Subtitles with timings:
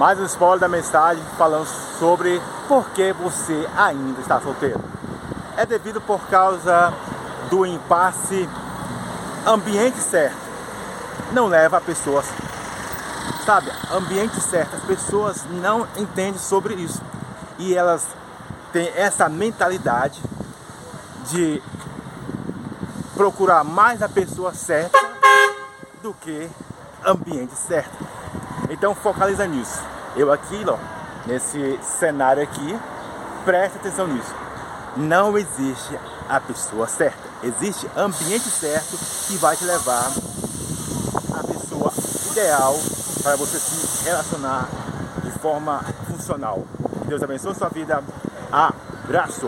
[0.00, 1.66] Mais um spoiler da mensagem falando
[1.98, 4.82] sobre por que você ainda está solteiro.
[5.58, 6.90] É devido por causa
[7.50, 8.48] do impasse
[9.46, 10.38] ambiente certo.
[11.34, 12.24] Não leva a pessoas,
[13.44, 14.76] sabe, ambiente certo.
[14.76, 17.02] As pessoas não entendem sobre isso.
[17.58, 18.06] E elas
[18.72, 20.18] têm essa mentalidade
[21.28, 21.62] de
[23.14, 24.98] procurar mais a pessoa certa
[26.02, 26.48] do que
[27.04, 28.08] ambiente certo.
[28.80, 29.78] Então focaliza nisso.
[30.16, 30.78] Eu aqui, ó,
[31.26, 32.80] nesse cenário aqui,
[33.44, 34.34] preste atenção nisso.
[34.96, 37.28] Não existe a pessoa certa.
[37.42, 38.96] Existe ambiente certo
[39.26, 40.10] que vai te levar
[41.34, 41.92] à pessoa
[42.30, 42.74] ideal
[43.22, 44.66] para você se relacionar
[45.24, 46.64] de forma funcional.
[47.04, 48.02] Deus abençoe sua vida.
[48.50, 49.38] Abraço!